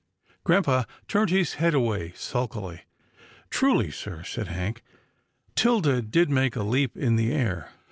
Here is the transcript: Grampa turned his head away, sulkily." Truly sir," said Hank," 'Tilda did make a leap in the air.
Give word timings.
Grampa 0.43 0.87
turned 1.07 1.29
his 1.29 1.53
head 1.61 1.75
away, 1.75 2.11
sulkily." 2.15 2.85
Truly 3.51 3.91
sir," 3.91 4.23
said 4.23 4.47
Hank," 4.47 4.81
'Tilda 5.55 6.01
did 6.01 6.27
make 6.27 6.55
a 6.55 6.63
leap 6.63 6.97
in 6.97 7.17
the 7.17 7.31
air. 7.31 7.69